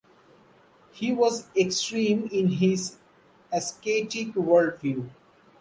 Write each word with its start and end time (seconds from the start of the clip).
He 0.93 1.13
was 1.13 1.47
extreme 1.55 2.27
in 2.31 2.47
his 2.53 2.97
ascetic 3.51 4.29
worldview. 4.33 5.11